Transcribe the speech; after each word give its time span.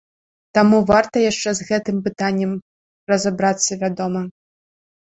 Таму 0.57 0.79
варта 0.91 1.15
яшчэ 1.31 1.49
з 1.59 1.69
гэтым 1.69 2.01
пытаннем 2.09 2.51
разабрацца, 3.15 3.81
вядома. 3.87 4.29